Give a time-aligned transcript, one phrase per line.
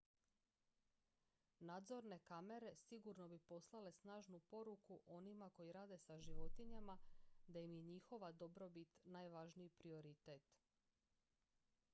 [1.69, 6.97] """nadzorne kamere sigurno bi poslale snažnu poruku onima koji rade sa životinjama
[7.47, 10.51] da im je njihova dobrobit najvažniji prioritet.""